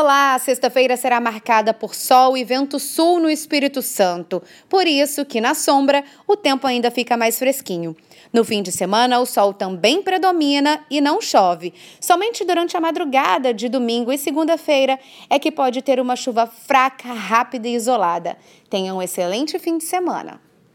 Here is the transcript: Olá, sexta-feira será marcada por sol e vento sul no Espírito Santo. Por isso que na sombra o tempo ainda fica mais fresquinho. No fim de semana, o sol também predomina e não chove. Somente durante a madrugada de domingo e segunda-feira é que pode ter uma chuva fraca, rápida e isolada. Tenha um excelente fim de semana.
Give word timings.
Olá, 0.00 0.38
sexta-feira 0.38 0.96
será 0.96 1.20
marcada 1.20 1.74
por 1.74 1.92
sol 1.92 2.36
e 2.36 2.44
vento 2.44 2.78
sul 2.78 3.18
no 3.18 3.28
Espírito 3.28 3.82
Santo. 3.82 4.40
Por 4.68 4.86
isso 4.86 5.24
que 5.24 5.40
na 5.40 5.54
sombra 5.54 6.04
o 6.24 6.36
tempo 6.36 6.68
ainda 6.68 6.88
fica 6.88 7.16
mais 7.16 7.36
fresquinho. 7.36 7.96
No 8.32 8.44
fim 8.44 8.62
de 8.62 8.70
semana, 8.70 9.18
o 9.18 9.26
sol 9.26 9.52
também 9.52 10.00
predomina 10.00 10.86
e 10.88 11.00
não 11.00 11.20
chove. 11.20 11.74
Somente 12.00 12.44
durante 12.44 12.76
a 12.76 12.80
madrugada 12.80 13.52
de 13.52 13.68
domingo 13.68 14.12
e 14.12 14.18
segunda-feira 14.18 15.00
é 15.28 15.36
que 15.36 15.50
pode 15.50 15.82
ter 15.82 15.98
uma 15.98 16.14
chuva 16.14 16.46
fraca, 16.46 17.12
rápida 17.12 17.66
e 17.66 17.74
isolada. 17.74 18.38
Tenha 18.70 18.94
um 18.94 19.02
excelente 19.02 19.58
fim 19.58 19.78
de 19.78 19.84
semana. 19.84 20.47